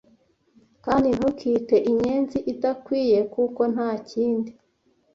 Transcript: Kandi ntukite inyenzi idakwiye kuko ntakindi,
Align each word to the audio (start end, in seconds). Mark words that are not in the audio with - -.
Kandi 0.85 1.07
ntukite 1.17 1.75
inyenzi 1.89 2.37
idakwiye 2.51 3.19
kuko 3.33 3.61
ntakindi, 3.73 4.51